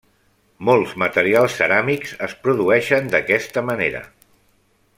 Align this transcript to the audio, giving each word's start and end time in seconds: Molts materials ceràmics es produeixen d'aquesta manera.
Molts 0.69 0.95
materials 1.03 1.57
ceràmics 1.59 2.15
es 2.29 2.35
produeixen 2.47 3.13
d'aquesta 3.13 3.65
manera. 3.69 4.03